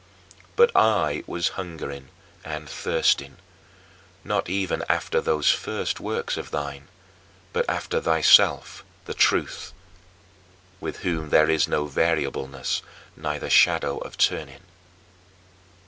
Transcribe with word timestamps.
But 0.55 0.71
I 0.75 1.23
was 1.27 1.49
hungering 1.49 2.09
and 2.43 2.67
thirsting, 2.67 3.37
not 4.23 4.49
even 4.49 4.83
after 4.89 5.21
those 5.21 5.51
first 5.51 5.99
works 5.99 6.37
of 6.37 6.49
thine, 6.49 6.87
but 7.53 7.69
after 7.69 8.01
thyself 8.01 8.83
the 9.05 9.13
Truth, 9.13 9.73
"with 10.79 11.01
whom 11.01 11.31
is 11.31 11.67
no 11.67 11.85
variableness, 11.85 12.81
neither 13.15 13.47
shadow 13.47 13.99
of 13.99 14.17
turning." 14.17 14.61